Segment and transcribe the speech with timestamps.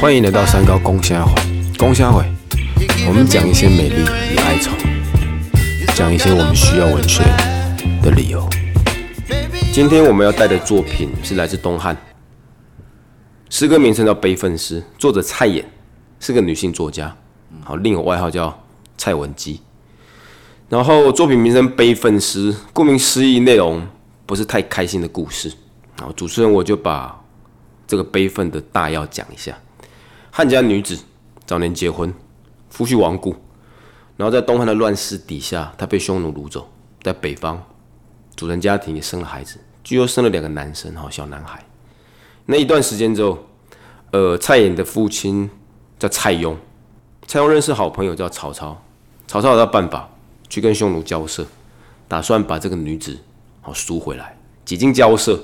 [0.00, 1.34] 欢迎来到三高公虾会，
[1.76, 2.24] 公虾会，
[3.06, 4.02] 我们讲一些美丽
[4.32, 4.70] 与哀愁，
[5.94, 7.22] 讲一些我们需要文学
[8.02, 8.48] 的理由。
[9.70, 11.94] 今天我们要带的作品是来自东汉，
[13.50, 15.62] 诗歌名称叫《悲愤诗》，作者蔡琰
[16.20, 17.14] 是个女性作家，
[17.62, 18.58] 好，另有外号叫
[18.96, 19.60] 蔡文姬。
[20.70, 23.86] 然后作品名称《悲愤诗》，顾名思义，内容
[24.24, 25.52] 不是太开心的故事。
[25.98, 27.22] 好，主持人我就把
[27.86, 29.58] 这个悲愤的大要讲一下。
[30.30, 30.96] 汉家女子
[31.44, 32.14] 早年结婚，
[32.70, 33.34] 夫婿亡故，
[34.16, 36.70] 然后在东汉的乱世底下，她被匈奴掳走，
[37.02, 37.60] 在北方
[38.36, 41.64] 组成家庭，也生了孩子，据说生了两个男生哈，小男孩。
[42.46, 43.38] 那一段时间之后，
[44.12, 45.50] 呃，蔡琰的父亲
[45.98, 46.54] 叫蔡邕，
[47.26, 48.80] 蔡邕认识好朋友叫曹操，
[49.26, 50.08] 曹操有办法
[50.48, 51.44] 去跟匈奴交涉，
[52.06, 53.18] 打算把这个女子
[53.60, 54.38] 好赎回来。
[54.64, 55.40] 几经交涉，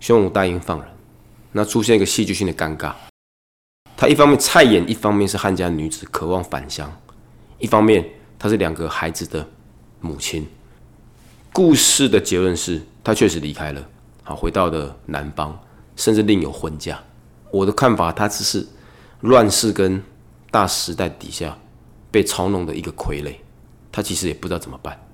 [0.00, 0.88] 匈奴答应放人，
[1.52, 2.94] 那出现一个戏剧性的尴尬。
[3.96, 6.88] 他一方面蔡琰，一方面是汉家女子，渴望返乡；
[7.58, 9.44] 一方面她是两个孩子的
[10.00, 10.46] 母亲。
[11.52, 13.84] 故事的结论是，她确实离开了，
[14.22, 15.58] 好回到了南方，
[15.96, 17.02] 甚至另有婚嫁。
[17.50, 18.64] 我的看法，她只是
[19.22, 20.00] 乱世跟
[20.52, 21.58] 大时代底下
[22.12, 23.34] 被嘲弄的一个傀儡。
[23.90, 25.07] 她其实也不知道怎么办。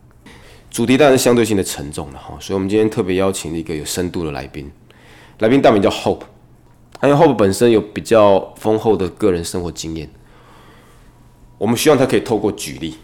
[0.75, 4.69] 主题当然是相对性的沉重了哈，所以我们今天特别邀请了一个有深度的来宾，
[5.39, 6.23] 来宾大名叫 Hope。
[7.01, 10.11] 因为 Hope 本身有比较丰厚的个人生活经验，
[11.59, 12.97] 我们希望他可以透过举例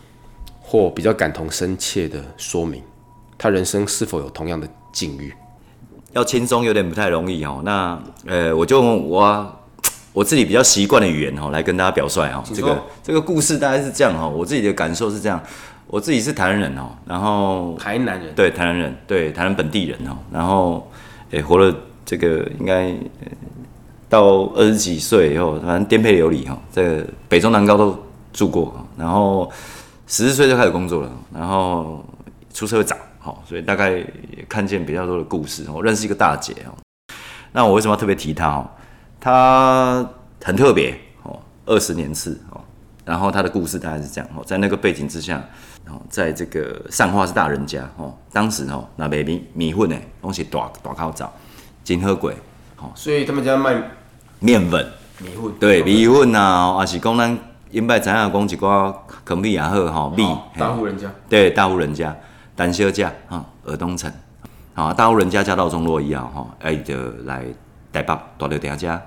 [0.61, 2.83] 或比较感同身切的说明，
[3.39, 5.33] 他人生是否有同样的境遇。
[6.12, 7.62] 要轻松有点不太容易哦。
[7.65, 9.61] 那呃，我就用我
[10.12, 12.43] 我自己比较习惯的语言哦，来跟大家表率哦。
[12.53, 15.41] 这个这个故事大概是这样哦，我自己的感受是这样。
[15.91, 20.91] 我自己是台南人哦，然后台南人对台南人对台南本地人哦，然后
[21.31, 21.75] 诶活了
[22.05, 22.95] 这个应该。
[24.11, 27.97] 到二十几岁以后，反正颠沛流离哈，在北中南高都
[28.33, 29.49] 住过，然后
[30.09, 32.05] 十四岁就开始工作了，然后
[32.53, 35.65] 出社会早，好，所以大概也看见比较多的故事。
[35.73, 36.75] 我认识一个大姐哦，
[37.53, 38.69] 那我为什么要特别提她哦？
[39.21, 40.05] 她
[40.43, 40.93] 很特别
[41.23, 42.59] 哦，二十年次哦，
[43.05, 45.43] 然后他的故事大概是这样哦，在那个背景之下，
[45.88, 51.33] 哦，在这个上化是大人家哦，当时哦那边米米粉呢，东西大大口罩，
[51.83, 52.34] 金河鬼，
[52.78, 53.83] 哦，所以他们家卖。
[54.43, 57.38] 面粉、米粉，对米粉啊，也是讲咱
[57.71, 60.27] 因拜知影讲一寡坑米也好吼，米
[60.59, 62.17] 大户人家，对大户人家，
[62.56, 64.11] 单小价哈，尔东城，
[64.75, 66.94] 啊大户人家家道中落一样吼，哎就
[67.25, 67.44] 来
[67.93, 68.99] 台北大陆店家，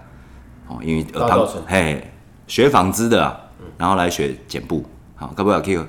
[0.68, 2.12] 哦因为尔东嘿
[2.46, 3.36] 学纺织的啊，
[3.78, 5.80] 然后来学剪布，好，可不要去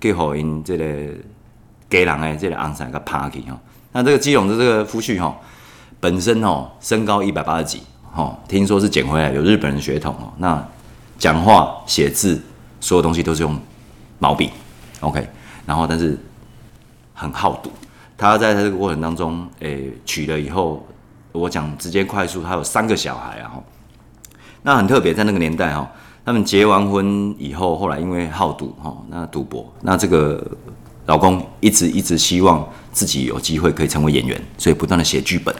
[0.00, 0.84] 去互因这个
[1.90, 3.58] 家人诶这个昂山个趴去吼，
[3.92, 5.36] 那这个基隆的这个夫婿吼，
[6.00, 7.82] 本身吼身高一百八十几。
[8.14, 10.32] 哦，听说是捡回来，有日本人血统哦。
[10.38, 10.66] 那
[11.18, 12.40] 讲话、写字，
[12.80, 13.56] 所有东西都是用
[14.18, 14.50] 毛笔
[15.00, 15.28] ，OK。
[15.64, 16.18] 然后，但是
[17.14, 17.70] 很好赌。
[18.16, 20.84] 他在他这个过程当中，诶，娶了以后，
[21.30, 23.52] 我讲直接快速，他有三个小孩啊。
[24.62, 25.88] 那很特别，在那个年代哈，
[26.28, 30.46] 他们结完婚以后，后来因为好赌哈，那赌博，那这个
[31.06, 35.54] 老公一直一直希望自己有机会可以成为演员，所以不断的写剧本，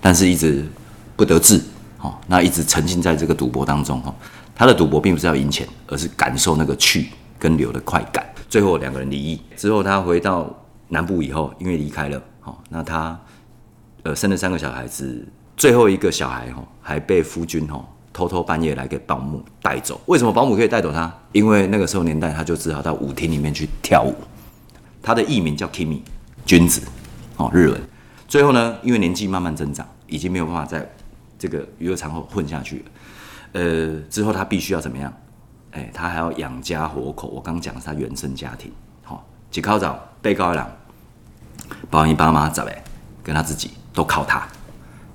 [0.00, 0.64] 但是一直
[1.16, 1.60] 不得志。
[2.02, 4.14] 哦，那一直沉浸在这个赌博当中哈，
[4.54, 8.24] 他的赌博并不是要赢钱，而是感受那个去跟留的快感。
[8.48, 10.48] 最后两个人离异之后，他回到
[10.86, 13.20] 南部以后，因为离开了，哦，那他
[14.04, 20.00] 呃生了三个小孩子，最后一个小孩哈还被夫君哈偷偷半夜来给保姆带走。
[20.06, 21.12] 为什么保姆可以带走他？
[21.32, 24.14] 因为那个时候年代，他就只好到舞厅里面去跳舞。
[25.02, 26.00] 他的艺名叫 Kimi，
[26.44, 26.82] 君子，
[27.36, 27.80] 哦，日文。
[28.28, 30.88] 最后呢，因为年纪慢慢增长，已经没有办法在。
[31.38, 32.84] 这个娱乐场所混下去了，
[33.54, 35.12] 呃，之后他必须要怎么样？
[35.72, 37.26] 哎，他还要养家活口。
[37.26, 38.70] 我刚讲是他原生家庭，
[39.02, 40.64] 好，几靠找被告人，
[41.90, 42.84] 包你爸妈找呗，
[43.24, 44.46] 跟他自己都靠他，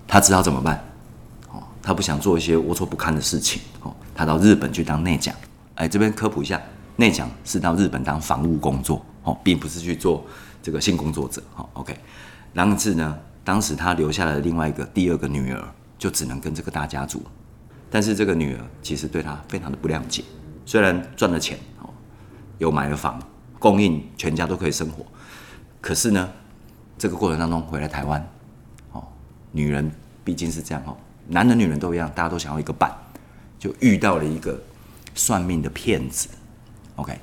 [0.06, 0.84] 他知道怎么办？
[1.88, 5.34] 他不想做一些龌龊不堪的事情，哦，他到日本去当内讲。
[5.76, 6.62] 哎，这边科普一下，
[6.98, 10.26] 内讲是到日本当防务工作，哦，并不是去做
[10.62, 11.98] 这个性工作者，好，OK。
[12.52, 15.66] 然后是呢，当时他留下了另外一个第二个女儿。
[16.00, 17.24] 就只能跟这个大家族，
[17.90, 20.24] 但是这个女儿其实对他非常的不谅解。
[20.64, 21.90] 虽然赚了钱哦，
[22.60, 23.20] 有买了房，
[23.58, 25.04] 供应全家都可以生活，
[25.82, 26.30] 可是呢，
[27.00, 28.24] 这个过程当中回来台湾，
[28.92, 29.04] 哦，
[29.52, 29.92] 女人
[30.24, 30.96] 毕竟是这样哦，
[31.28, 32.92] 男人女人都一样，大家都想要一个伴，
[33.60, 34.60] 就遇到了一个
[35.16, 36.30] 算命的骗子。
[36.96, 37.18] OK，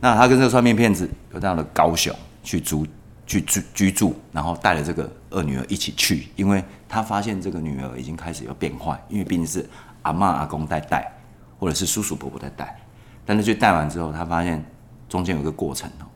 [0.00, 2.86] 那他跟这个算命骗子又到了高雄去租
[3.26, 6.64] 去居居住，然后带了这个二女儿一起去，因为。
[6.88, 9.68] 他发现这个女儿已经开始有变坏，因为毕竟是
[10.02, 11.12] 阿嬷阿公在带，
[11.58, 12.80] 或者是叔叔伯伯在带。
[13.24, 14.64] 但是去带完之后，他发现
[15.08, 16.06] 中间有个过程哦，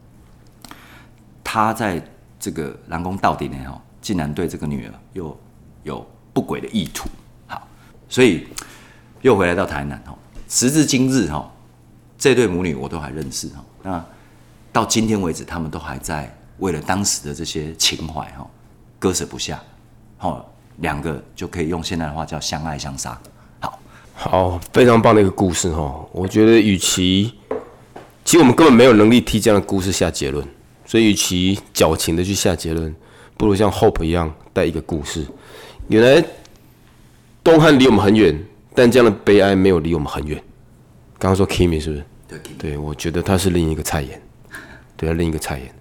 [1.43, 2.01] 他在
[2.39, 5.37] 这个南宫到底呢哦，竟然对这个女儿又
[5.83, 7.09] 有不轨的意图。
[7.47, 7.67] 好，
[8.09, 8.47] 所以
[9.23, 10.15] 又回来到台南哦。
[10.49, 11.49] 时至今日哈，
[12.19, 13.65] 这对母女我都还认识哈。
[13.83, 14.05] 那
[14.73, 18.47] 到今天为止，他们都还在为了当时的这些情怀哈，
[18.99, 19.61] 割舍不下。
[20.19, 23.19] 好，两个就可以用现在的话叫相爱相杀。
[23.61, 23.79] 好，
[24.15, 26.05] 好，非常棒的一个故事哈。
[26.13, 27.33] 我觉得，与其
[28.25, 30.47] 其实我们根本没有能力替这样的故事下结论，
[30.85, 32.95] 所以与其矫情的去下结论，
[33.37, 35.27] 不如像 Hope 一样带一个故事。
[35.91, 36.25] 原来
[37.45, 38.35] 东汉离我们很远。
[38.73, 40.41] 但这样的悲哀没有离我们很远。
[41.19, 42.05] 刚刚说 Kimi 是不是？
[42.29, 44.23] 对，对我觉得他是另一个蔡妍，
[44.97, 45.75] 对，另一个蔡妍。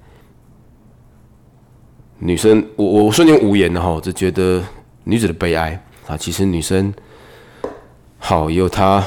[2.17, 4.61] 女生，我我瞬间无言了哈，只觉得
[5.03, 6.91] 女子的悲哀啊，其实女生
[8.17, 9.05] 好有她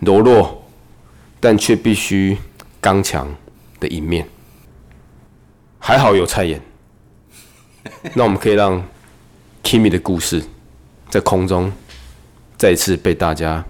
[0.00, 0.64] 柔弱，
[1.38, 2.36] 但却必须
[2.80, 3.28] 刚强
[3.78, 4.26] 的一面。
[5.78, 6.60] 还好有蔡妍，
[8.14, 8.82] 那我们可以让
[9.66, 10.40] Kimi 的故事
[11.10, 11.72] 在空中。
[12.56, 13.62] 再次被大家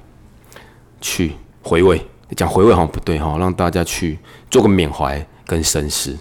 [1.00, 1.32] 去
[1.62, 2.00] 回味，
[2.36, 4.18] 讲回味好像不对哈，让大家去
[4.50, 6.14] 做个缅怀跟深思。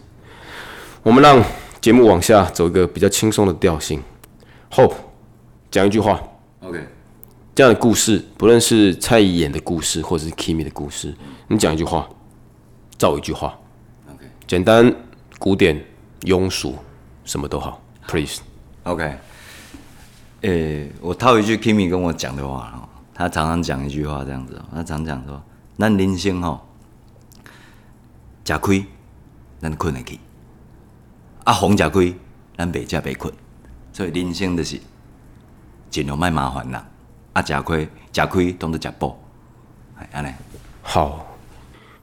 [1.04, 1.44] 我们让
[1.81, 4.01] 节目往下走一个比较轻松的调性。
[4.72, 4.95] Hope
[5.69, 6.24] 讲一句话
[6.62, 6.80] ，OK，
[7.54, 11.13] 这样的故事，不论是蔡依演的故事，或者是 Kimi 的故事，
[11.50, 12.10] 你讲一句话，
[12.98, 13.60] 造一句话
[14.10, 14.95] ，OK，简单、
[15.38, 15.86] 古典、
[16.22, 16.75] 庸俗，
[17.25, 19.18] 什么都好，Please，OK。
[20.45, 25.42] 诶，我套一句 Kimi 跟我讲的话哦，他常常讲一句话这样子哦，他常讲说
[25.80, 26.63] ：“咱人生吼，
[28.45, 28.86] 食亏，
[29.59, 30.19] 咱困得起；
[31.45, 32.13] 啊，逢食亏，
[32.56, 33.33] 咱袂食袂困。
[33.92, 34.80] 所以人生就是
[35.89, 36.88] 尽量卖麻烦啦。
[37.33, 39.18] 啊，食亏，食亏当做食补，
[40.12, 40.31] 安尼。
[40.83, 41.25] 好，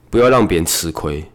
[0.09, 1.25] 不要让别人吃亏。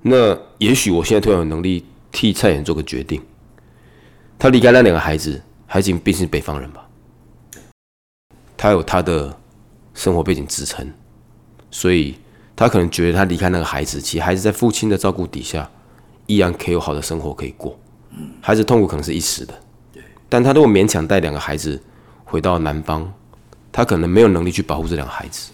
[0.00, 3.20] 那也许我现在突然有能力替蔡妍做个决定，
[4.38, 5.42] 他离开那两个孩子。
[5.72, 6.86] 海景毕竟是北方人吧，
[8.58, 9.34] 他有他的
[9.94, 10.86] 生活背景支撑，
[11.70, 12.14] 所以
[12.54, 15.70] 他可能觉得他离开那个孩子，其实孩子在父亲的照顾底下，
[16.26, 17.74] 依然可以有好的生活可以过。
[18.42, 19.54] 孩子痛苦可能是一时的，
[20.28, 21.82] 但他如果勉强带两个孩子
[22.26, 23.10] 回到南方，
[23.72, 25.52] 他可能没有能力去保护这两个孩子，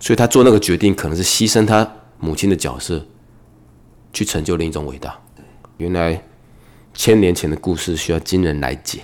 [0.00, 1.88] 所以他做那个决定可能是牺牲他
[2.18, 3.06] 母亲的角色，
[4.12, 5.16] 去成就另一种伟大。
[5.76, 6.20] 原来
[6.94, 9.00] 千年前的故事需要今人来解。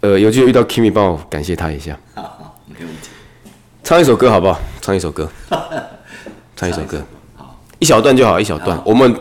[0.00, 1.98] 呃，有机会遇到 Kimi，帮我感谢他一下。
[2.14, 3.10] 好好，没问题。
[3.82, 4.60] 唱一首歌好不好？
[4.80, 5.30] 唱一首歌。
[6.54, 7.02] 唱一首歌。
[7.36, 8.80] 好，一小段就好，一小段。
[8.84, 9.14] 我们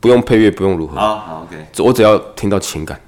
[0.00, 0.96] 不用配乐，不用如何。
[0.96, 1.66] 好好，OK。
[1.78, 3.00] 我只要听到情感。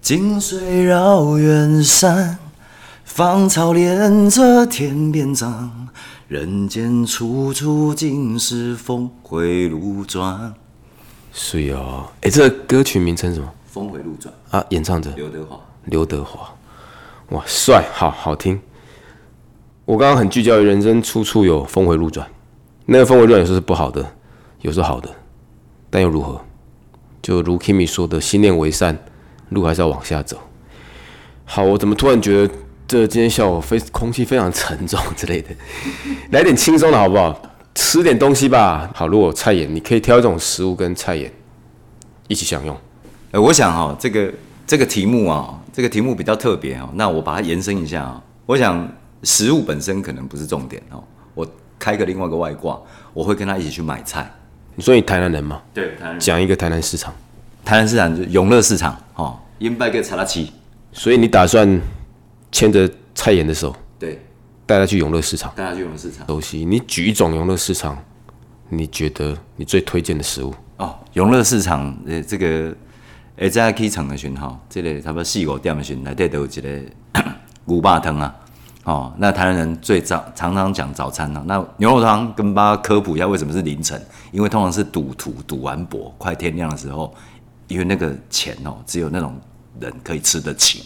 [0.00, 2.38] 金水绕远山，
[3.04, 5.88] 芳草连着天边长。
[6.28, 10.54] 人间处处尽是峰回路转。
[11.36, 13.52] 是哦，哎，这个歌曲名称什么？
[13.66, 14.64] 峰回路转啊！
[14.68, 16.54] 演唱者刘德华，刘德华，
[17.30, 18.58] 哇，帅，好好听。
[19.84, 22.24] 我刚刚很聚焦于人生处处有峰回路转，
[22.86, 24.14] 那个峰回路转有时候是不好的，
[24.60, 25.10] 有时候好的，
[25.90, 26.40] 但又如何？
[27.20, 28.96] 就如 Kimi 说的，心念为善，
[29.48, 30.38] 路还是要往下走。
[31.44, 32.54] 好，我怎么突然觉得
[32.86, 35.48] 这今天下午非空气非常沉重之类的？
[36.30, 37.36] 来点轻松的好不好？
[37.74, 38.90] 吃点东西吧。
[38.94, 41.32] 好，如果菜盐，你可以挑一种食物跟菜盐
[42.28, 42.76] 一起享用。
[43.32, 44.32] 呃，我想哈，这个
[44.66, 46.88] 这个题目啊，这个题目比较特别哦。
[46.94, 48.88] 那我把它延伸一下啊，我想
[49.22, 51.02] 食物本身可能不是重点哦。
[51.34, 51.46] 我
[51.78, 52.80] 开个另外一个外挂，
[53.12, 54.30] 我会跟他一起去买菜。
[54.76, 55.60] 你说你台南人吗？
[55.72, 56.20] 对，台南。
[56.20, 57.12] 讲一个台南市场，
[57.64, 60.52] 台南市场就永乐市场哦，因拜个查拉奇。
[60.92, 61.80] 所以你打算
[62.52, 64.20] 牵着蔡妍的手，对，
[64.66, 66.26] 带他去永乐市场，带他去永乐市场。
[66.26, 67.96] 熟悉，你举一种永乐市场，
[68.68, 70.54] 你觉得你最推荐的食物？
[70.76, 72.74] 哦，永乐市场呃，这个。
[73.36, 76.70] 诶，在去场的讯号，这个差不多四五点的讯，内底都有一个
[77.66, 78.32] 牛肉汤啊。
[78.84, 81.42] 哦，那台湾人最早常常讲早餐啊。
[81.44, 84.00] 那牛肉汤跟大家科普一下，为什么是凌晨？
[84.30, 87.12] 因为通常是赌徒赌完博，快天亮的时候，
[87.66, 89.34] 因为那个钱哦，只有那种
[89.80, 90.84] 人可以吃得起。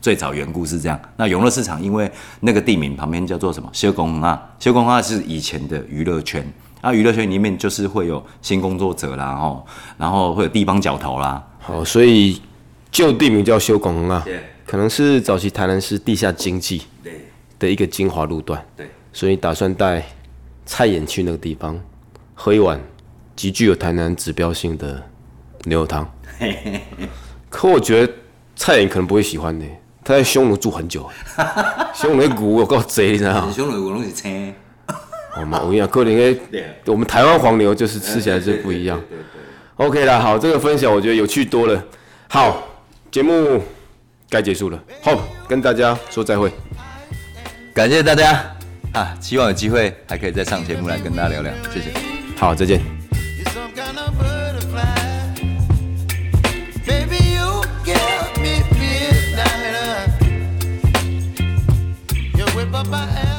[0.00, 1.00] 最早缘故是这样。
[1.16, 3.68] 那永乐市场因为那个地名旁边叫做什么？
[3.72, 6.44] 修工啊，修工啊是以前的娱乐圈。
[6.80, 9.62] 啊，娱乐圈里面就是会有新工作者啦，哦，
[9.98, 11.46] 然后会有地方角头啦。
[11.58, 12.40] 好，所以
[12.90, 14.24] 旧地名叫修工啊，
[14.64, 16.82] 可能是早期台南市地下经济
[17.58, 18.64] 的一个精华路段。
[18.74, 20.02] 对，所以打算带
[20.64, 21.78] 蔡妍去那个地方
[22.32, 22.80] 喝一碗
[23.36, 25.02] 极具有台南指标性的
[25.64, 26.10] 牛肉汤。
[27.50, 28.10] 可我觉得
[28.56, 29.66] 蔡妍可能不会喜欢呢。
[30.02, 31.08] 他在匈奴住很久，
[31.94, 33.52] 匈奴的骨有够贼，你知道吗？
[33.54, 34.54] 匈奴骨拢是青。
[35.36, 36.40] 我们我跟你讲，可能因
[36.86, 39.00] 我们台湾黄牛就是吃起来就不一样。
[39.76, 41.82] OK 啦，好，这个分享我觉得有趣多了。
[42.28, 42.62] 好，
[43.10, 43.62] 节目
[44.28, 46.50] 该结束了，好，跟大家说再会，
[47.72, 48.44] 感谢大家
[48.92, 49.14] 啊！
[49.20, 51.92] 希望有机会还可以再上节目来跟大家聊聊，谢谢。
[52.36, 52.99] 好，再见。
[62.80, 63.29] up I am.